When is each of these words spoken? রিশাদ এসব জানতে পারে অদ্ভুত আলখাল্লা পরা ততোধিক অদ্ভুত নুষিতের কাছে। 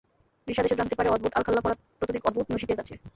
রিশাদ 0.47 0.65
এসব 0.65 0.79
জানতে 0.79 0.95
পারে 0.97 1.09
অদ্ভুত 1.09 1.31
আলখাল্লা 1.33 1.63
পরা 1.63 1.75
ততোধিক 1.99 2.23
অদ্ভুত 2.25 2.47
নুষিতের 2.49 2.77
কাছে। 2.79 2.93